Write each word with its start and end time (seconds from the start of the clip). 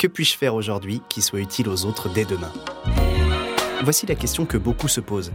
Que 0.00 0.06
puis-je 0.06 0.34
faire 0.34 0.54
aujourd'hui 0.54 1.02
qui 1.10 1.20
soit 1.20 1.40
utile 1.40 1.68
aux 1.68 1.84
autres 1.84 2.08
dès 2.08 2.24
demain? 2.24 2.50
Voici 3.82 4.06
la 4.06 4.14
question 4.14 4.46
que 4.46 4.56
beaucoup 4.56 4.88
se 4.88 5.02
posent. 5.02 5.30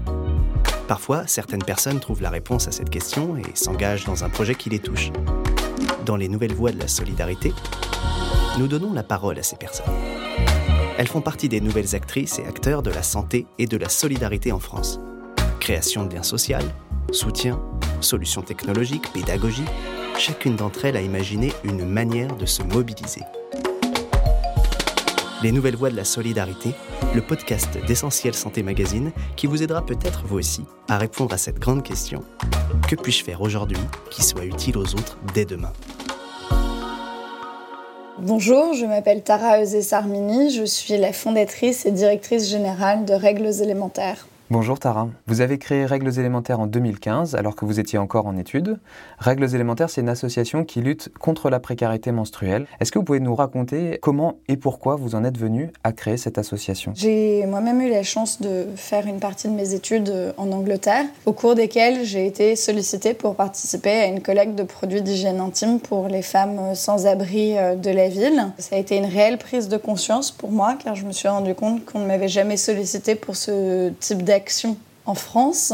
Parfois, 0.88 1.28
certaines 1.28 1.62
personnes 1.62 2.00
trouvent 2.00 2.24
la 2.24 2.32
réponse 2.32 2.68
à 2.68 2.72
cette 2.72 2.90
question 2.90 3.38
et 3.38 3.44
s'engagent 3.54 4.06
dans 4.06 4.24
un 4.24 4.30
projet 4.30 4.56
qui 4.56 4.72
les 4.72 4.80
touche. 4.80 5.12
Dans 6.04 6.16
les 6.16 6.28
nouvelles 6.28 6.56
voies 6.56 6.72
de 6.72 6.80
la 6.80 6.88
solidarité, 6.88 7.54
nous 8.58 8.68
donnons 8.68 8.92
la 8.92 9.04
parole 9.04 9.38
à 9.38 9.44
ces 9.44 9.56
personnes. 9.56 9.94
Elles 10.98 11.08
font 11.08 11.22
partie 11.22 11.48
des 11.48 11.62
nouvelles 11.62 11.96
actrices 11.96 12.40
et 12.40 12.48
acteurs 12.48 12.82
de 12.82 12.90
la 12.90 13.04
santé 13.04 13.46
et 13.60 13.68
de 13.68 13.78
la 13.78 13.88
solidarité 13.88 14.52
en 14.52 14.60
France. 14.60 15.00
Création 15.60 16.08
de 16.08 16.16
liens 16.16 16.24
sociaux, 16.24 16.58
soutien, 17.12 17.62
solutions 18.02 18.42
technologiques, 18.42 19.14
pédagogie, 19.14 19.66
chacune 20.18 20.56
d'entre 20.56 20.86
elles 20.86 20.98
a 20.98 21.02
imaginé 21.02 21.54
une 21.64 21.86
manière 21.86 22.36
de 22.36 22.48
se 22.48 22.64
mobiliser. 22.64 23.22
Les 25.46 25.52
Nouvelles 25.52 25.76
Voies 25.76 25.92
de 25.92 25.96
la 25.96 26.06
Solidarité, 26.06 26.72
le 27.14 27.22
podcast 27.22 27.78
d'Essentiel 27.86 28.34
Santé 28.34 28.64
Magazine 28.64 29.12
qui 29.36 29.46
vous 29.46 29.62
aidera 29.62 29.86
peut-être 29.86 30.24
vous 30.26 30.40
aussi 30.40 30.64
à 30.90 30.98
répondre 30.98 31.36
à 31.36 31.38
cette 31.38 31.60
grande 31.60 31.84
question. 31.84 32.24
Que 32.90 32.96
puis-je 32.96 33.24
faire 33.24 33.42
aujourd'hui 33.42 33.78
qui 34.10 34.24
soit 34.24 34.46
utile 34.46 34.76
aux 34.76 34.96
autres 34.96 35.20
dès 35.36 35.46
demain? 35.46 35.72
Bonjour, 38.18 38.74
je 38.74 38.88
m'appelle 38.88 39.22
Tara 39.22 39.62
Eusé-Sarmini, 39.62 40.50
je 40.50 40.64
suis 40.64 40.98
la 40.98 41.14
fondatrice 41.14 41.86
et 41.86 41.92
directrice 41.92 42.50
générale 42.50 43.06
de 43.06 43.14
Règles 43.14 43.62
élémentaires. 43.62 44.26
Bonjour 44.52 44.78
Tara. 44.78 45.10
Vous 45.26 45.42
avez 45.42 45.58
créé 45.58 45.88
Règles 45.88 46.20
élémentaires 46.20 46.60
en 46.60 46.68
2015 46.68 47.34
alors 47.34 47.56
que 47.56 47.66
vous 47.66 47.80
étiez 47.80 47.98
encore 47.98 48.28
en 48.28 48.38
études. 48.38 48.78
Règles 49.18 49.56
élémentaires, 49.56 49.90
c'est 49.90 50.02
une 50.02 50.10
association 50.10 50.64
qui 50.64 50.82
lutte 50.82 51.10
contre 51.18 51.50
la 51.50 51.60
précarité 51.60 52.12
menstruelle. 52.12 52.68
Est-ce 52.80 52.92
que 52.92 53.00
vous 53.00 53.06
pouvez 53.06 53.20
nous 53.20 53.34
raconter 53.34 53.98
comment 54.04 54.36
et 54.48 54.56
pourquoi 54.56 54.98
vous 54.98 55.16
en 55.16 55.24
êtes 55.24 55.40
venu 55.40 55.72
à 55.84 55.94
créer 55.94 56.18
cette 56.18 56.38
association? 56.38 56.92
J'ai 56.96 57.44
moi-même 57.48 57.82
eu 57.82 57.90
la 57.90 58.04
chance 58.04 58.40
de 58.40 58.68
faire 58.76 59.08
une 59.08 59.20
partie 59.20 59.48
de 59.48 59.54
mes 59.54 59.74
études 59.74 60.14
en 60.38 60.52
Angleterre, 60.52 61.06
au 61.26 61.34
cours 61.34 61.56
desquelles 61.56 62.04
j'ai 62.04 62.28
été 62.28 62.56
sollicitée 62.56 63.16
pour 63.16 63.34
participer 63.34 63.94
à 63.94 64.06
une 64.06 64.22
collecte 64.22 64.54
de 64.54 64.62
produits 64.64 65.02
d'hygiène 65.02 65.40
intime 65.40 65.80
pour 65.80 66.08
les 66.08 66.22
femmes 66.22 66.76
sans 66.76 67.08
abri 67.08 67.58
euh, 67.58 67.74
de 67.74 67.90
la 67.90 68.10
ville. 68.10 68.52
Ça 68.60 68.76
a 68.76 68.80
été 68.80 68.96
une 68.96 69.06
réelle 69.06 69.40
prise 69.40 69.70
de 69.70 69.78
conscience 69.78 70.30
pour 70.30 70.52
moi 70.52 70.76
car 70.84 70.94
je 70.94 71.04
me 71.04 71.14
suis 71.14 71.30
rendu 71.30 71.56
compte 71.56 71.84
qu'on 71.84 71.98
ne 71.98 72.06
m'avait 72.06 72.28
jamais 72.28 72.58
sollicité 72.58 73.16
pour 73.16 73.36
ce 73.36 73.90
type 74.00 74.22
d'action 74.36 74.72
action 74.72 74.95
en 75.06 75.14
France. 75.14 75.74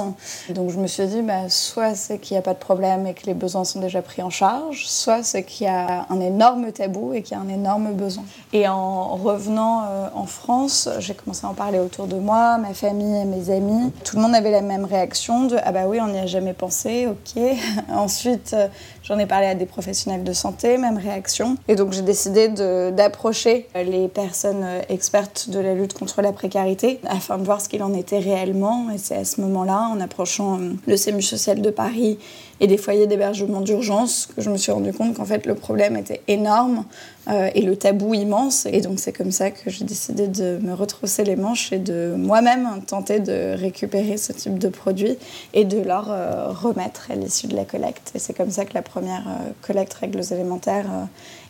Donc 0.50 0.70
je 0.70 0.78
me 0.78 0.88
suis 0.88 1.06
dit, 1.08 1.22
bah, 1.22 1.50
soit 1.50 1.96
c'est 1.96 2.20
qu'il 2.20 2.36
n'y 2.36 2.40
a 2.40 2.42
pas 2.42 2.54
de 2.54 2.60
problème 2.60 3.08
et 3.08 3.14
que 3.14 3.26
les 3.26 3.34
besoins 3.34 3.64
sont 3.64 3.80
déjà 3.80 4.02
pris 4.02 4.22
en 4.22 4.30
charge, 4.30 4.86
soit 4.88 5.24
c'est 5.24 5.44
qu'il 5.44 5.68
y 5.68 5.70
a 5.70 6.06
un 6.10 6.20
énorme 6.20 6.72
tabou 6.72 7.14
et 7.14 7.22
qu'il 7.22 7.38
y 7.38 7.40
a 7.40 7.44
un 7.44 7.50
énorme 7.50 7.94
besoin. 7.94 8.24
Et 8.54 8.68
en 8.68 9.16
revenant 9.16 9.84
euh, 9.90 10.08
en 10.16 10.26
France, 10.26 10.90
j'ai 11.00 11.14
commencé 11.14 11.46
à 11.46 11.50
en 11.50 11.54
parler 11.54 11.80
autour 11.80 12.08
de 12.08 12.16
moi, 12.16 12.58
ma 12.58 12.74
famille, 12.74 13.26
mes 13.26 13.50
amis. 13.50 13.92
Tout 14.04 14.18
le 14.18 14.22
monde 14.22 14.36
avait 14.36 14.52
la 14.52 14.62
même 14.62 14.86
réaction 14.86 15.48
de, 15.48 15.58
ah 15.64 15.72
bah 15.72 15.84
oui, 15.88 16.00
on 16.02 16.08
n'y 16.08 16.20
a 16.20 16.26
jamais 16.26 16.54
pensé, 16.54 17.08
ok. 17.08 17.42
Ensuite, 17.94 18.54
euh, 18.54 18.68
j'en 19.04 19.18
ai 19.18 19.26
parlé 19.26 19.48
à 19.48 19.56
des 19.56 19.66
professionnels 19.66 20.24
de 20.24 20.34
santé, 20.34 20.78
même 20.78 20.98
réaction. 20.98 21.56
Et 21.68 21.76
donc 21.76 21.94
j'ai 21.94 22.02
décidé 22.02 22.50
d'approcher 22.50 23.68
les 23.76 24.08
personnes 24.08 24.64
euh, 24.64 24.82
expertes 24.90 25.50
de 25.50 25.60
la 25.60 25.74
lutte 25.74 25.94
contre 25.94 26.22
la 26.22 26.32
précarité 26.32 27.00
afin 27.08 27.38
de 27.38 27.44
voir 27.44 27.62
ce 27.62 27.70
qu'il 27.70 27.84
en 27.84 27.94
était 27.94 28.20
réellement. 28.20 28.90
Et 28.94 28.98
c'est 28.98 29.21
à 29.22 29.26
ce 29.26 29.40
moment-là, 29.42 29.88
en 29.92 30.00
approchant 30.00 30.60
euh, 30.60 30.74
le 30.88 30.98
SEMU 30.98 31.22
social 31.22 31.62
de 31.62 31.70
Paris 31.70 32.18
et 32.60 32.68
des 32.68 32.78
foyers 32.78 33.08
d'hébergement 33.08 33.62
d'urgence, 33.62 34.28
que 34.36 34.42
je 34.42 34.50
me 34.50 34.58
suis 34.58 34.72
rendu 34.72 34.92
compte 34.94 35.16
qu'en 35.16 35.26
fait 35.26 35.46
le 35.46 35.56
problème 35.56 35.96
était 35.96 36.22
énorme 36.28 36.86
euh, 37.30 37.50
et 37.56 37.62
le 37.62 37.76
tabou 37.76 38.14
immense. 38.14 38.66
Et 38.66 38.82
donc 38.82 39.00
c'est 39.00 39.14
comme 39.14 39.32
ça 39.32 39.52
que 39.52 39.70
j'ai 39.70 39.86
décidé 39.86 40.28
de 40.28 40.60
me 40.62 40.74
retrousser 40.74 41.24
les 41.24 41.36
manches 41.36 41.72
et 41.72 41.80
de 41.80 42.14
moi-même 42.18 42.68
tenter 42.86 43.20
de 43.20 43.56
récupérer 43.56 44.18
ce 44.18 44.34
type 44.34 44.60
de 44.60 44.70
produits 44.70 45.18
et 45.54 45.66
de 45.66 45.80
leur 45.80 46.12
euh, 46.12 46.50
remettre 46.50 47.10
à 47.12 47.16
l'issue 47.16 47.48
de 47.48 47.56
la 47.56 47.66
collecte. 47.66 48.12
Et 48.16 48.20
c'est 48.20 48.34
comme 48.34 48.52
ça 48.52 48.66
que 48.66 48.74
la 48.74 48.82
première 48.82 49.24
collecte 49.62 49.94
règles 49.94 50.22
élémentaires 50.32 50.88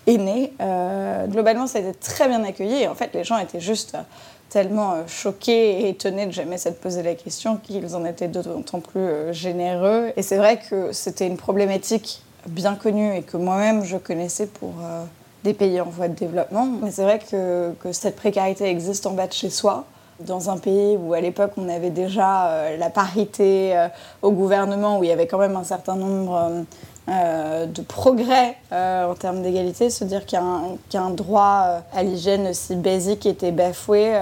est 0.08 0.18
née. 0.18 0.54
globalement, 1.28 1.68
ça 1.68 1.80
a 1.80 1.82
été 1.82 1.94
très 1.94 2.28
bien 2.28 2.44
accueilli 2.44 2.88
en 2.88 2.96
fait 2.96 3.12
les 3.14 3.24
gens 3.24 3.38
étaient 3.38 3.60
juste 3.60 3.96
tellement 4.52 4.92
euh, 4.94 5.04
choqués 5.08 5.82
et 5.82 5.90
étonnés 5.90 6.28
de 6.28 6.32
jamais 6.32 6.58
s'être 6.58 6.80
posé 6.80 7.02
la 7.02 7.16
question 7.16 7.58
qu'ils 7.58 7.96
en 7.96 8.06
étaient 8.06 8.28
d'autant 8.28 8.82
plus 8.82 9.00
euh, 9.00 9.34
généreux. 9.34 10.12
Et 10.18 10.22
c'est 10.22 10.38
vrai 10.38 10.60
que 10.60 10.92
c'était 10.92 11.26
une 11.26 11.38
problématique 11.38 12.22
bien 12.48 12.76
connue 12.76 13.16
et 13.16 13.22
que 13.22 13.38
moi-même 13.38 13.86
je 13.86 13.98
connaissais 13.98 14.48
pour 14.48 14.74
euh, 14.84 15.04
des 15.46 15.54
pays 15.54 15.80
en 15.80 15.86
voie 15.86 16.10
de 16.10 16.16
développement. 16.16 16.68
Mais 16.84 16.92
c'est 16.92 17.04
vrai 17.04 17.20
que, 17.20 17.72
que, 17.80 17.94
cette 17.94 18.18
précarité 18.18 18.66
existe 18.66 19.08
en 19.08 19.12
bas 19.12 19.28
de 19.28 19.34
chez 19.34 19.50
soi. 19.50 19.86
Dans 20.20 20.50
un 20.52 20.58
pays 20.58 20.98
où 20.98 21.14
à 21.14 21.22
l'époque 21.22 21.54
on 21.58 21.68
avait 21.68 21.90
déjà 21.90 22.76
la 22.78 22.92
parité 22.92 23.88
au 24.22 24.30
gouvernement, 24.30 25.00
où 25.00 25.04
il 25.04 25.08
y 25.08 25.12
avait 25.12 25.26
quand 25.26 25.40
même 25.40 25.56
un 25.56 25.64
certain 25.64 25.96
nombre 25.96 26.64
euh, 27.10 27.66
de 27.66 27.82
progrès 27.82 28.56
euh, 28.72 29.10
en 29.10 29.16
termes 29.16 29.42
d'égalité, 29.42 29.90
se 29.90 30.04
dire 30.04 30.26
qu'un 30.28 31.10
droit 31.10 31.64
euh, 31.66 31.80
à 31.94 32.04
l'hygiène 32.04 32.48
aussi 32.48 32.76
basique 32.76 33.26
était 33.26 33.52
bafoué, 33.52 34.14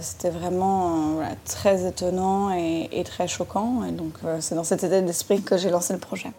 c'était 0.00 0.30
vraiment 0.30 1.18
très 1.44 1.86
étonnant 1.86 2.52
et, 2.54 3.02
très 3.04 3.26
choquant. 3.26 3.82
Donc 3.92 4.14
c'est 4.40 4.54
dans 4.54 4.64
cet 4.64 4.84
état 4.84 5.00
d'esprit 5.00 5.42
que 5.42 5.56
j'ai 5.56 5.70
lancé 5.70 5.92
le 5.92 5.98
projet. 5.98 6.30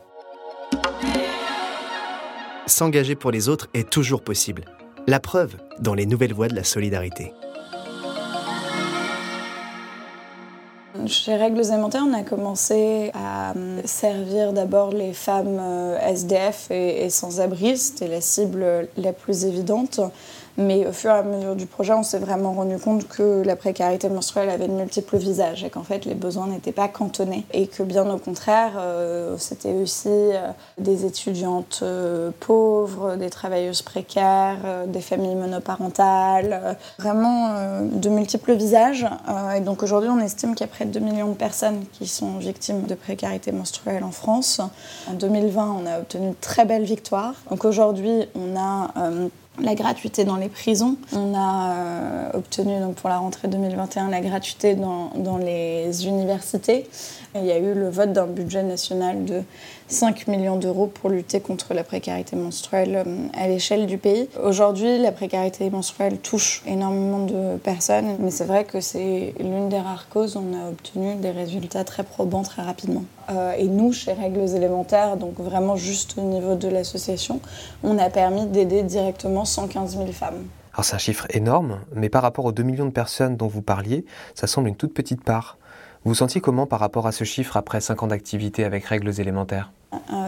S'engager 2.66 3.16
pour 3.16 3.32
les 3.32 3.50
autres 3.50 3.68
est 3.74 3.90
toujours 3.90 4.22
possible. 4.22 4.66
La 5.06 5.20
preuve 5.20 5.56
dans 5.80 5.94
les 5.94 6.06
nouvelles 6.06 6.34
voies 6.34 6.48
de 6.48 6.56
la 6.56 6.64
solidarité. 6.64 7.34
Chez 11.08 11.36
Règles 11.36 11.66
élémentaires, 11.66 12.04
on 12.06 12.14
a 12.14 12.24
commencé 12.24 13.12
à 13.14 13.52
euh, 13.52 13.82
servir 13.86 14.52
d'abord 14.52 14.92
les 14.92 15.14
femmes 15.14 15.58
euh, 15.60 15.98
SDF 16.00 16.70
et, 16.70 17.10
sans-abri. 17.10 17.78
C'était 17.78 18.08
la 18.08 18.20
cible 18.20 18.90
la 18.98 19.14
plus 19.14 19.46
évidente. 19.46 20.02
Mais 20.60 20.88
au 20.88 20.92
fur 20.92 21.12
et 21.12 21.14
à 21.14 21.22
mesure 21.22 21.56
du 21.56 21.68
projet, 21.68 21.94
on 21.94 22.02
s'est 22.02 22.18
vraiment 22.18 22.52
rendu 22.52 22.80
compte 22.80 23.08
que 23.08 23.44
la 23.46 23.56
précarité 23.56 24.10
menstruelle 24.10 24.50
avait 24.50 24.68
de 24.68 24.74
multiples 24.74 25.18
visages 25.18 25.64
et 25.64 25.70
qu'en 25.70 25.84
fait 25.84 26.04
les 26.06 26.16
besoins 26.16 26.48
n'étaient 26.48 26.72
pas 26.72 26.88
cantonnés 26.88 27.46
et 27.54 27.68
que 27.68 27.84
bien 27.84 28.10
au 28.10 28.18
contraire, 28.18 28.72
euh, 28.78 29.36
c'était 29.38 29.74
aussi 29.74 30.10
des 30.80 31.06
étudiantes 31.06 31.84
pauvres, 32.40 33.18
des 33.18 33.30
travailleuses 33.30 33.84
précaires, 33.84 34.58
des 34.88 35.02
familles 35.02 35.36
monoparentales, 35.36 36.76
vraiment 36.98 37.52
de 37.84 38.10
multiples 38.10 38.54
visages. 38.54 39.06
et 39.56 39.60
donc 39.60 39.84
aujourd'hui, 39.84 40.10
on 40.10 40.20
estime 40.20 40.56
qu'il 40.56 40.66
y 40.66 40.70
a 40.70 40.74
près 40.74 40.86
de 40.86 40.97
2 41.00 41.06
millions 41.06 41.30
de 41.30 41.36
personnes 41.36 41.86
qui 41.94 42.08
sont 42.08 42.38
victimes 42.38 42.84
de 42.84 42.96
précarité 42.96 43.52
menstruelle 43.52 44.04
en 44.04 44.12
France. 44.12 44.62
En 45.08 45.14
2020, 45.14 45.78
on 45.84 45.86
a 45.86 46.00
obtenu 46.00 46.28
une 46.28 46.36
très 46.36 46.66
belle 46.66 46.86
victoire. 46.86 47.36
Donc 47.52 47.66
aujourd'hui, 47.66 48.26
on 48.36 48.58
a 48.58 48.92
la 49.62 49.76
gratuité 49.76 50.24
dans 50.24 50.36
les 50.36 50.50
prisons. 50.50 50.98
On 51.14 51.34
a 51.36 51.74
euh, 51.74 52.30
obtenu 52.34 52.74
pour 52.96 53.10
la 53.10 53.18
rentrée 53.18 53.48
2021 53.48 54.10
la 54.10 54.22
gratuité 54.22 54.76
dans, 54.76 55.12
dans 55.16 55.38
les 55.38 56.06
universités. 56.08 56.88
il 57.36 57.46
y 57.46 57.52
a 57.52 57.58
eu 57.58 57.74
le 57.74 57.90
vote 57.90 58.14
d'un 58.14 58.28
budget 58.28 58.64
national 58.64 59.26
de 59.26 59.44
5 59.88 60.28
millions 60.28 60.58
d'euros 60.58 60.88
pour 60.88 61.10
lutter 61.10 61.40
contre 61.40 61.74
la 61.74 61.84
précarité 61.84 62.36
menstruelle 62.36 63.04
euh, 63.06 63.28
à 63.34 63.48
l'échelle 63.48 63.86
du 63.88 63.98
pays. 63.98 64.30
Aujourd'hui, 64.44 65.00
la 65.00 65.12
précarité 65.12 65.70
menstruelle 65.70 66.18
touche 66.18 66.62
énormément 66.66 67.26
de 67.26 67.58
personnes, 67.58 68.18
mais 68.20 68.32
c'est 68.32 68.46
vrai 68.46 68.66
que 68.66 68.82
c'est 68.82 69.34
l'une 69.40 69.70
des 69.70 69.80
rares 69.80 70.10
causes 70.10 70.36
où 70.36 70.44
on 70.48 70.66
a 70.66 70.70
obtenu 70.70 71.16
des 71.16 71.32
résultats 71.32 71.84
très 71.84 72.04
probants 72.04 72.44
très 72.44 72.62
rapidement. 72.62 73.04
Euh, 73.30 73.54
et 73.58 73.66
nous, 73.66 73.92
chez 73.92 74.14
Règles 74.14 74.56
élémentaires, 74.56 75.18
donc 75.18 75.40
vraiment 75.40 75.76
juste 75.76 76.16
au 76.18 76.22
niveau 76.22 76.56
de 76.56 76.68
l'association, 76.68 77.40
on 77.84 77.98
a 77.98 78.10
permis 78.10 78.46
d'aider 78.46 78.84
directement 78.84 79.46
115 79.46 79.98
000 79.98 80.08
femmes. 80.12 80.46
Alors 80.74 80.86
c'est 80.86 80.96
un 80.96 81.00
chiffre 81.00 81.26
énorme, 81.32 81.80
mais 81.96 82.10
par 82.10 82.22
rapport 82.22 82.46
aux 82.46 82.52
2 82.52 82.64
millions 82.64 82.86
de 82.86 82.92
personnes 82.92 83.36
dont 83.36 83.48
vous 83.48 83.64
parliez, 83.64 84.06
ça 84.36 84.46
semble 84.48 84.70
une 84.70 84.76
toute 84.76 84.94
petite 84.94 85.24
part. 85.24 85.58
Vous 86.06 86.14
sentiez 86.14 86.40
comment 86.40 86.68
par 86.68 86.80
rapport 86.80 87.08
à 87.08 87.12
ce 87.12 87.24
chiffre 87.24 87.58
après 87.58 87.82
5 87.82 88.04
ans 88.04 88.08
d'activité 88.08 88.64
avec 88.64 88.86
règles 88.86 89.20
élémentaires? 89.20 89.72
Euh, 89.94 90.27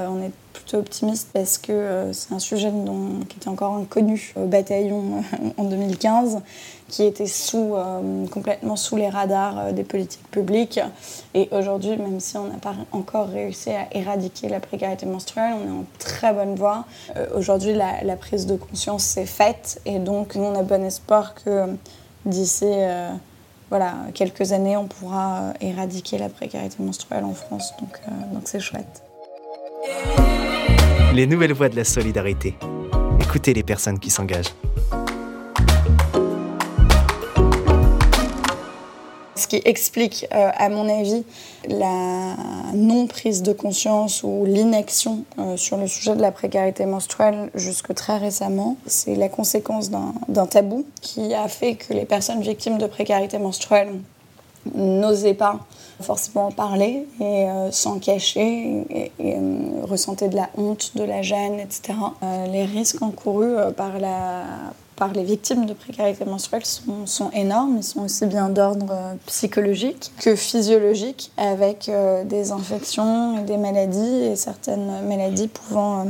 optimiste 0.77 1.29
parce 1.33 1.57
que 1.57 1.71
euh, 1.71 2.13
c'est 2.13 2.33
un 2.33 2.39
sujet 2.39 2.71
dont, 2.71 3.21
qui 3.27 3.37
était 3.37 3.47
encore 3.47 3.75
inconnu 3.75 4.33
au 4.35 4.45
bataillon 4.45 5.23
euh, 5.33 5.49
en 5.57 5.63
2015, 5.65 6.41
qui 6.87 7.03
était 7.03 7.27
sous, 7.27 7.75
complètement 8.31 8.75
sous 8.75 8.95
les 8.95 9.09
radars 9.09 9.73
des 9.73 9.83
politiques 9.83 10.27
publiques. 10.31 10.79
Et 11.35 11.47
aujourd'hui, 11.51 11.95
même 11.97 12.19
si 12.19 12.35
on 12.35 12.45
n'a 12.45 12.57
pas 12.57 12.73
encore 12.91 13.27
réussi 13.27 13.69
à 13.69 13.87
éradiquer 13.91 14.49
la 14.49 14.59
précarité 14.59 15.05
menstruelle, 15.05 15.53
on 15.53 15.67
est 15.67 15.79
en 15.81 15.85
très 15.99 16.33
bonne 16.33 16.55
voie. 16.55 16.85
aujourd'hui, 17.35 17.75
la, 17.75 18.15
prise 18.15 18.47
de 18.47 18.55
conscience 18.55 19.03
s'est 19.03 19.27
faite 19.27 19.79
et 19.85 19.99
donc 19.99 20.33
nous, 20.33 20.45
on 20.45 20.55
a 20.55 20.63
bon 20.63 20.83
espoir 20.83 21.35
que 21.35 21.67
d'ici 22.25 22.65
voilà, 23.69 23.95
quelques 24.13 24.51
années, 24.51 24.77
on 24.77 24.87
pourra 24.87 25.41
euh, 25.41 25.53
éradiquer 25.61 26.17
la 26.17 26.29
précarité 26.29 26.81
menstruelle 26.81 27.23
en 27.23 27.33
France. 27.33 27.73
Donc, 27.79 27.99
euh, 28.07 28.33
donc 28.33 28.43
c'est 28.45 28.59
chouette. 28.59 29.03
Les 31.13 31.25
nouvelles 31.25 31.53
voies 31.53 31.69
de 31.69 31.75
la 31.75 31.83
solidarité. 31.83 32.55
Écoutez 33.19 33.53
les 33.53 33.63
personnes 33.63 33.97
qui 33.97 34.11
s'engagent. 34.11 34.53
Ce 39.35 39.47
qui 39.47 39.59
explique, 39.65 40.27
euh, 40.33 40.51
à 40.55 40.69
mon 40.69 40.87
avis, 40.87 41.23
la 41.67 42.35
non-prise 42.75 43.41
de 43.41 43.53
conscience 43.53 44.21
ou 44.23 44.45
l'inaction 44.45 45.23
euh, 45.39 45.57
sur 45.57 45.77
le 45.77 45.87
sujet 45.87 46.15
de 46.15 46.21
la 46.21 46.31
précarité 46.31 46.85
menstruelle 46.85 47.49
jusque 47.55 47.93
très 47.95 48.17
récemment, 48.17 48.77
c'est 48.85 49.15
la 49.15 49.29
conséquence 49.29 49.89
d'un 49.89 50.45
tabou 50.45 50.85
qui 51.01 51.33
a 51.33 51.47
fait 51.47 51.75
que 51.75 51.93
les 51.93 52.05
personnes 52.05 52.41
victimes 52.41 52.77
de 52.77 52.85
précarité 52.85 53.39
menstruelle 53.39 53.89
n'osaient 54.75 55.33
pas 55.33 55.59
forcément 56.01 56.47
en 56.47 56.51
parler 56.51 57.07
et 57.19 57.49
euh, 57.49 57.71
s'en 57.71 57.99
cacher 57.99 58.85
et, 59.19 59.37
ressentaient 59.83 60.29
de 60.29 60.35
la 60.35 60.49
honte, 60.57 60.91
de 60.95 61.03
la 61.03 61.21
gêne, 61.21 61.59
etc. 61.59 61.93
les 62.51 62.65
risques 62.65 63.01
encourus 63.01 63.55
par 63.75 63.99
la 63.99 64.43
par 64.99 65.13
les 65.13 65.23
victimes 65.23 65.65
de 65.65 65.73
précarité 65.73 66.25
menstruelle 66.25 66.65
sont, 66.65 67.05
sont 67.05 67.31
énormes. 67.31 67.77
Ils 67.77 67.83
sont 67.83 68.01
aussi 68.01 68.25
bien 68.25 68.49
d'ordre 68.49 68.87
euh, 68.91 69.13
psychologique 69.25 70.11
que 70.19 70.35
physiologique, 70.35 71.31
avec 71.37 71.87
euh, 71.87 72.25
des 72.25 72.51
infections 72.51 73.39
et 73.39 73.43
des 73.43 73.57
maladies, 73.57 74.25
et 74.25 74.35
certaines 74.35 75.07
maladies 75.07 75.47
pouvant 75.47 76.01
euh, 76.01 76.09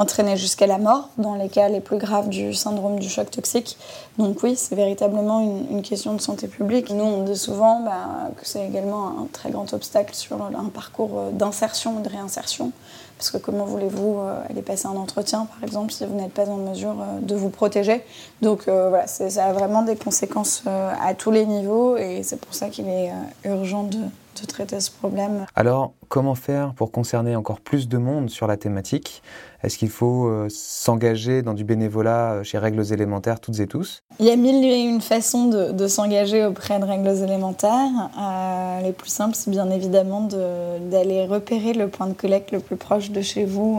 entraîner 0.00 0.36
jusqu'à 0.36 0.66
la 0.66 0.78
mort 0.78 1.10
dans 1.18 1.34
les 1.34 1.48
cas 1.48 1.68
les 1.68 1.80
plus 1.80 1.98
graves 1.98 2.28
du 2.28 2.54
syndrome 2.54 2.98
du 2.98 3.08
choc 3.08 3.30
toxique. 3.30 3.76
Donc 4.18 4.42
oui, 4.42 4.56
c'est 4.56 4.74
véritablement 4.74 5.40
une, 5.70 5.82
question 5.82 6.14
de 6.14 6.20
santé 6.20 6.48
publique. 6.48 6.90
Nous, 6.90 7.04
on 7.04 7.22
dit 7.22 7.36
souvent 7.36 7.80
bah, 7.80 8.30
que 8.36 8.46
c'est 8.46 8.66
également 8.66 9.08
un 9.08 9.28
très 9.32 9.50
grand 9.50 9.72
obstacle 9.72 10.14
sur 10.14 10.42
un 10.42 10.68
parcours 10.72 11.30
d'insertion 11.32 12.00
et 12.00 12.02
de 12.02 12.08
réinsertion. 12.08 12.72
Parce 13.20 13.32
que 13.32 13.36
comment 13.36 13.66
voulez-vous 13.66 14.20
euh, 14.20 14.40
aller 14.48 14.62
passer 14.62 14.86
un 14.86 14.96
entretien, 14.96 15.44
par 15.44 15.62
exemple, 15.62 15.92
si 15.92 16.06
vous 16.06 16.14
n'êtes 16.14 16.32
pas 16.32 16.48
en 16.48 16.56
mesure 16.56 16.96
euh, 17.02 17.20
de 17.20 17.34
vous 17.34 17.50
protéger? 17.50 18.02
Donc 18.40 18.66
euh, 18.66 18.88
voilà, 18.88 19.06
ça 19.06 19.44
a 19.44 19.52
vraiment 19.52 19.82
des 19.82 19.94
conséquences 19.94 20.62
à 20.66 21.12
tous 21.12 21.30
les 21.30 21.44
niveaux 21.44 21.98
et 21.98 22.22
c'est 22.22 22.40
pour 22.40 22.54
ça 22.54 22.70
qu'il 22.70 22.88
est 22.88 23.12
urgent 23.44 23.82
de, 23.82 23.98
de 24.40 24.46
traiter 24.46 24.80
ce 24.80 24.90
problème. 24.90 25.44
Alors, 25.54 25.92
comment 26.08 26.34
faire 26.34 26.72
pour 26.74 26.90
concerner 26.90 27.36
encore 27.36 27.60
plus 27.60 27.88
de 27.88 27.98
monde 27.98 28.30
sur 28.30 28.46
la 28.46 28.56
thématique? 28.56 29.22
Est-ce 29.62 29.76
qu'il 29.76 29.90
faut 29.90 30.26
euh, 30.26 30.46
s'engager 30.48 31.42
dans 31.42 31.52
du 31.54 31.64
bénévolat 31.64 32.32
euh, 32.32 32.42
chez 32.42 32.56
Règles 32.58 32.90
élémentaires 32.92 33.40
toutes 33.40 33.60
et 33.60 33.66
tous? 33.66 34.02
Il 34.18 34.24
y 34.26 34.30
a 34.30 34.36
mille 34.36 34.64
et 34.64 34.80
une 34.80 35.02
façons 35.02 35.46
de, 35.46 35.86
s'engager 35.86 36.46
auprès 36.46 36.78
de 36.78 36.84
Règles 36.84 37.22
élémentaires. 37.22 38.10
Euh, 38.18 38.80
les 38.82 38.92
plus 38.92 39.10
simples, 39.10 39.34
c'est 39.34 39.50
bien 39.50 39.68
évidemment 39.70 40.22
d'aller 40.22 41.26
repérer 41.26 41.74
le 41.74 41.88
point 41.88 42.06
de 42.06 42.14
collecte 42.14 42.52
le 42.52 42.60
plus 42.60 42.76
proche 42.76 43.10
de 43.10 43.20
chez 43.20 43.44
vous. 43.44 43.78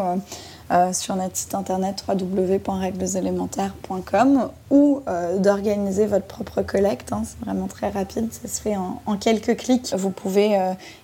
sur 0.94 1.16
notre 1.16 1.36
site 1.36 1.56
internet 1.56 2.06
www.réglesélémentaires.com 2.08 4.52
ou 4.72 5.02
d'organiser 5.38 6.06
votre 6.08 6.26
propre 6.26 6.62
collecte. 6.62 7.14
Hein. 7.14 7.24
c'est 7.26 7.46
vraiment 7.46 7.68
très 7.68 7.90
rapide, 7.90 8.30
ça 8.32 8.48
se 8.48 8.62
fait 8.62 8.76
en, 8.78 9.18
quelques 9.18 9.58
clics. 9.58 9.94
Vous 9.96 10.10
pouvez 10.10 10.58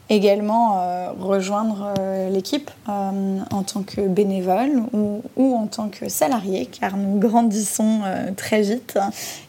également 0.10 0.80
euh, 0.80 1.12
rejoindre 1.20 1.94
euh, 2.00 2.30
l'équipe 2.30 2.72
euh, 2.88 3.40
en 3.52 3.64
tant 3.64 3.84
que 3.84 4.02
bénévole 4.08 4.84
ou, 4.94 5.56
en 5.56 5.68
tant 5.68 5.90
que 5.90 6.10
salarié, 6.10 6.66
car 6.66 6.98
nous 6.98 7.20
grandissons 7.20 8.02
très 8.36 8.62
vite. 8.62 8.98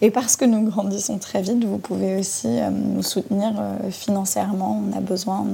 Et 0.01 0.11
parce 0.11 0.37
que 0.37 0.45
nous 0.45 0.63
grandissons 0.63 1.19
très 1.19 1.43
vite, 1.43 1.65
vous 1.65 1.79
pouvez 1.79 2.17
aussi 2.17 2.49
nous 2.71 3.03
soutenir 3.03 3.53
financièrement. 3.91 4.83
On 4.89 4.97
a 4.97 5.01
besoin 5.01 5.45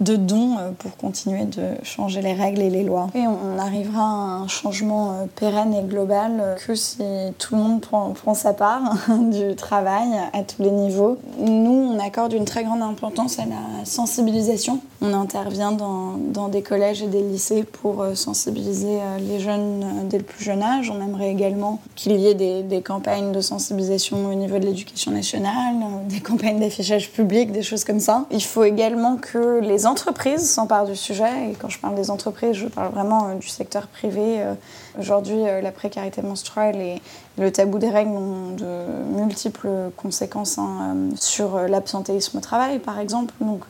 de 0.00 0.16
dons 0.16 0.58
euh, 0.58 0.70
pour 0.78 0.96
continuer 0.96 1.44
de 1.44 1.62
changer 1.82 2.20
les 2.20 2.34
règles 2.34 2.60
et 2.60 2.70
les 2.70 2.84
lois. 2.84 3.08
Et 3.14 3.26
on 3.26 3.58
arrivera 3.58 4.02
à 4.02 4.04
un 4.04 4.48
changement 4.48 5.12
euh, 5.12 5.26
pérenne 5.34 5.74
et 5.74 5.82
global 5.82 6.32
euh, 6.38 6.54
que 6.54 6.74
si 6.74 7.02
tout 7.38 7.56
le 7.56 7.62
monde 7.62 7.80
prend, 7.80 7.95
prend 8.14 8.34
sa 8.34 8.52
part 8.52 8.96
du 9.30 9.54
travail 9.56 10.08
à 10.32 10.42
tous 10.42 10.62
les 10.62 10.70
niveaux. 10.70 11.18
Nous, 11.38 11.94
on 11.94 11.98
accorde 11.98 12.32
une 12.32 12.44
très 12.44 12.64
grande 12.64 12.82
importance 12.82 13.38
à 13.38 13.44
la 13.44 13.84
sensibilisation. 13.84 14.80
On 15.00 15.12
intervient 15.12 15.72
dans, 15.72 16.48
des 16.48 16.62
collèges 16.62 17.02
et 17.02 17.06
des 17.06 17.22
lycées 17.22 17.64
pour 17.64 18.04
sensibiliser 18.14 18.98
les 19.18 19.40
jeunes 19.40 19.84
dès 20.08 20.18
le 20.18 20.24
plus 20.24 20.44
jeune 20.44 20.62
âge. 20.62 20.90
On 20.90 21.02
aimerait 21.02 21.30
également 21.30 21.80
qu'il 21.96 22.16
y 22.16 22.28
ait 22.28 22.34
des, 22.34 22.62
des 22.62 22.82
campagnes 22.82 23.32
de 23.32 23.40
sensibilisation 23.40 24.26
au 24.30 24.34
niveau 24.34 24.58
de 24.58 24.64
l'éducation 24.64 25.10
nationale, 25.10 25.74
des 26.08 26.20
campagnes 26.20 26.60
d'affichage 26.60 27.10
public, 27.10 27.52
des 27.52 27.62
choses 27.62 27.84
comme 27.84 28.00
ça. 28.00 28.24
Il 28.30 28.42
faut 28.42 28.64
également 28.64 29.16
que 29.16 29.60
les 29.60 29.86
entreprises 29.86 30.48
s'emparent 30.50 30.86
du 30.86 30.96
sujet. 30.96 31.50
Et 31.50 31.54
quand 31.54 31.68
je 31.68 31.78
parle 31.78 31.94
des 31.94 32.10
entreprises, 32.10 32.54
je 32.54 32.66
parle 32.66 32.92
vraiment 32.92 33.28
euh, 33.28 33.34
du 33.34 33.48
secteur 33.48 33.86
privé. 33.86 34.40
Euh, 34.40 34.54
aujourd'hui, 34.98 35.46
euh, 35.46 35.60
la 35.60 35.72
précarité 35.72 36.22
menstruelle 36.22 36.76
et 36.76 37.02
le 37.38 37.50
tabou 37.52 37.78
des 37.78 37.90
règles 37.90 38.12
ont 38.12 38.52
de 38.52 39.20
multiples 39.20 39.68
conséquences 39.96 40.58
hein, 40.58 40.96
sur 41.16 41.58
l'absentéisme 41.60 42.38
au 42.38 42.40
travail, 42.40 42.78
par 42.78 42.98
exemple. 42.98 43.34
Donc, 43.40 43.64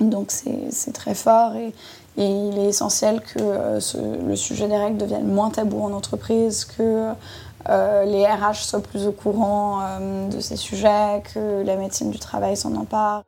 donc 0.00 0.30
c'est 0.30 0.92
très 0.92 1.14
fort 1.14 1.54
et, 1.56 1.72
il 2.18 2.58
est 2.58 2.66
essentiel 2.66 3.22
que 3.22 3.78
le 4.26 4.36
sujet 4.36 4.68
des 4.68 4.76
règles 4.76 4.98
devienne 4.98 5.26
moins 5.26 5.48
tabou 5.48 5.82
en 5.82 5.94
entreprise, 5.94 6.66
que 6.66 7.08
les 7.66 8.26
RH 8.26 8.64
soient 8.64 8.82
plus 8.82 9.06
au 9.06 9.12
courant 9.12 9.80
de 10.30 10.38
ces 10.40 10.56
sujets, 10.56 11.22
que 11.32 11.62
la 11.64 11.76
médecine 11.76 12.10
du 12.10 12.18
travail 12.18 12.54
s'en 12.54 12.76
empare. 12.76 13.22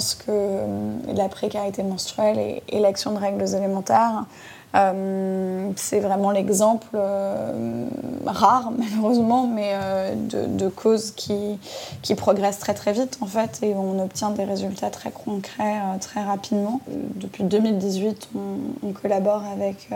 Que 0.00 0.24
euh, 0.28 0.96
la 1.14 1.28
précarité 1.28 1.82
menstruelle 1.82 2.60
et, 2.68 2.80
l'action 2.80 3.12
de 3.12 3.18
règles 3.18 3.54
élémentaires, 3.54 4.24
euh, 4.74 5.70
c'est 5.76 6.00
vraiment 6.00 6.30
l'exemple 6.30 6.88
euh, 6.94 7.86
rare, 8.26 8.72
malheureusement, 8.78 9.46
mais 9.46 9.74
de, 10.16 10.68
causes 10.68 11.12
qui, 11.12 11.58
qui, 12.02 12.14
progressent 12.14 12.58
très 12.58 12.74
très 12.74 12.92
vite 12.92 13.18
en 13.20 13.26
fait 13.26 13.60
et 13.62 13.74
on 13.74 14.02
obtient 14.02 14.30
des 14.30 14.44
résultats 14.44 14.90
très 14.90 15.10
concrets 15.10 15.80
très 16.00 16.22
rapidement. 16.22 16.80
Depuis 16.88 17.44
2018, 17.44 18.30
on, 18.34 18.88
on 18.88 18.92
collabore 18.92 19.44
avec 19.52 19.90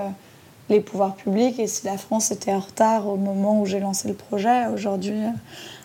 les 0.69 0.81
pouvoirs 0.81 1.15
publics 1.15 1.59
et 1.59 1.67
si 1.67 1.87
la 1.87 1.99
France 1.99 2.31
était 2.31 2.53
en 2.53 2.61
retard 2.61 3.09
au 3.09 3.17
moment 3.17 3.61
où 3.61 3.67
j'ai 3.67 3.81
lancé 3.81 4.07
le 4.07 4.15
projet, 4.15 4.67
aujourd'hui 4.69 5.19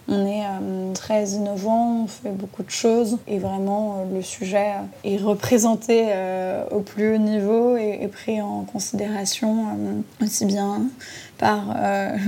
on 0.08 0.26
est 0.26 0.44
euh, 0.44 0.94
très 0.94 1.28
innovant, 1.30 2.04
on 2.04 2.08
fait 2.08 2.32
beaucoup 2.32 2.64
de 2.64 2.70
choses 2.70 3.18
et 3.28 3.40
vraiment 3.40 3.98
euh, 3.98 4.16
le 4.16 4.22
sujet 4.22 4.72
est 5.06 5.18
représenté 5.18 6.08
euh, 6.10 6.66
au 6.72 6.82
plus 6.82 7.16
haut 7.16 7.20
niveau 7.20 7.78
et, 7.78 8.10
pris 8.12 8.42
en 8.42 8.64
considération 8.64 9.66
aussi 10.22 10.46
bien 10.46 10.84
par 11.40 11.66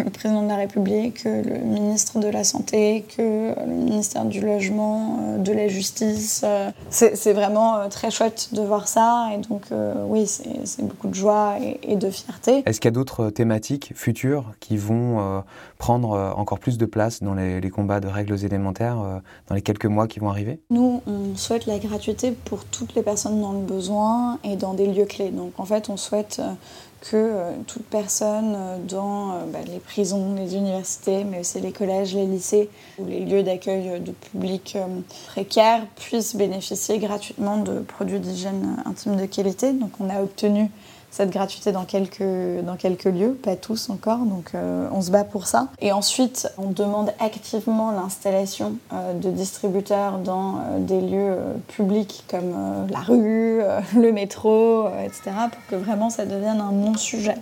le 0.04 0.10
président 0.10 0.42
de 0.42 0.48
la 0.48 0.56
République, 0.56 1.26
le 1.26 1.60
ministre 1.60 2.20
de 2.20 2.28
la 2.28 2.44
Santé, 2.44 3.06
que 3.16 3.54
le 3.60 3.72
ministère 3.72 4.26
du 4.26 4.42
Logement, 4.42 5.38
de 5.38 5.52
la 5.52 5.68
Justice. 5.68 6.44
C'est 6.90 7.34
vraiment 7.34 7.88
très 7.90 8.10
chouette 8.10 8.50
de 8.54 8.62
voir 8.62 8.88
ça 8.88 9.30
et 9.34 9.38
donc 9.38 9.62
oui, 10.08 10.26
c'est 10.26 10.84
beaucoup 10.84 11.08
de 11.08 11.14
joie 11.14 11.56
et, 11.84 11.96
de 11.96 12.10
fierté. 12.10 12.64
Est-ce 12.66 12.82
qu'il 12.82 12.90
y 12.90 12.94
a 12.94 12.96
d'autres 12.96 13.30
thématiques 13.30 13.92
futures 13.96 14.52
qui 14.60 14.76
vont 14.76 15.44
prendre 15.78 16.34
encore 16.36 16.60
plus 16.60 16.78
de 16.78 16.86
place 16.86 17.22
dans 17.22 17.36
les 17.36 17.62
les 17.66 17.72
combats 17.72 18.00
de 18.00 18.08
règles 18.08 18.46
élémentaires 18.46 19.02
euh, 19.02 19.20
dans 19.50 19.56
les 19.56 19.62
quelques 19.62 19.88
mois 19.88 20.08
qui 20.08 20.20
vont 20.20 20.30
arriver 20.30 20.60
Nous, 20.70 21.02
on 21.08 21.36
souhaite 21.36 21.66
la 21.66 21.80
gratuité 21.80 22.32
pour 22.32 22.64
toutes 22.64 22.96
les 22.96 23.02
personnes 23.02 23.42
dans 23.42 23.54
le 23.54 23.60
besoin 23.60 24.40
et 24.44 24.56
dans 24.56 24.74
des 24.74 24.88
lieux 24.88 25.06
clés. 25.06 25.32
Donc 25.32 25.60
en 25.60 25.66
fait, 25.66 25.90
on 25.90 25.98
souhaite 25.98 26.38
euh, 26.40 26.54
que 27.02 27.16
euh, 27.16 27.52
toute 27.66 27.86
personne 27.86 28.56
dans 28.88 29.40
bah, 29.52 29.60
les 29.66 29.80
prisons, 29.80 30.36
les 30.36 30.56
universités, 30.56 31.24
mais 31.24 31.40
aussi 31.40 31.60
les 31.60 31.72
collèges, 31.72 32.14
les 32.14 32.28
lycées 32.28 32.70
ou 33.00 33.06
les 33.06 33.26
lieux 33.26 33.42
d'accueil 33.42 34.00
de 34.00 34.12
public 34.12 34.78
précaires 35.28 35.86
puisse 35.96 36.36
bénéficier 36.36 37.00
gratuitement 37.00 37.58
de 37.58 37.80
produits 37.80 38.20
d'hygiène 38.20 38.78
intime 38.86 39.16
de 39.16 39.26
qualité. 39.26 39.74
Donc 39.74 39.92
on 40.00 40.10
a 40.10 40.22
obtenu 40.22 40.70
cette 41.16 41.30
gratuité 41.30 41.72
dans 41.72 41.86
quelques, 41.86 42.22
dans 42.66 42.76
quelques 42.76 43.06
lieux, 43.06 43.40
pas 43.42 43.56
tous 43.56 43.90
encore, 43.90 44.18
donc 44.18 44.52
euh, 44.54 44.90
on 44.92 45.02
se 45.02 45.12
bat 45.12 45.24
pour 45.24 45.48
ça. 45.48 45.70
Et 45.80 45.94
ensuite, 45.94 46.50
on 46.58 46.72
demande 46.72 47.14
activement 47.22 47.92
l'installation 47.92 48.76
euh, 48.92 49.14
de 49.14 49.30
distributeurs 49.30 50.18
dans 50.18 50.58
euh, 50.58 50.80
des 50.80 51.00
lieux 51.00 51.38
publics 51.70 52.26
comme 52.30 52.54
la 52.90 53.00
rue, 53.00 53.62
le 53.96 54.12
métro, 54.12 54.90
etc., 55.06 55.32
pour 55.52 55.66
que 55.70 55.76
vraiment 55.78 56.10
ça 56.10 56.26
devienne 56.26 56.60
un 56.60 56.74
non-sujet. 56.74 57.38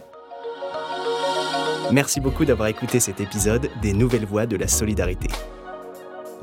Merci 1.91 2.19
beaucoup 2.19 2.45
d'avoir 2.45 2.67
écouté 2.67 2.99
cet 2.99 3.21
épisode 3.21 3.69
des 3.81 3.93
Nouvelles 3.93 4.25
Voies 4.25 4.45
de 4.45 4.55
la 4.55 4.67
Solidarité. 4.67 5.29